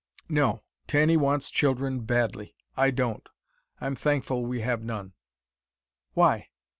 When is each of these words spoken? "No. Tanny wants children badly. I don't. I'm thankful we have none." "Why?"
"No. 0.29 0.63
Tanny 0.87 1.15
wants 1.15 1.51
children 1.51 1.99
badly. 1.99 2.55
I 2.75 2.89
don't. 2.89 3.29
I'm 3.79 3.93
thankful 3.93 4.43
we 4.43 4.61
have 4.61 4.83
none." 4.83 5.13
"Why?" 6.15 6.49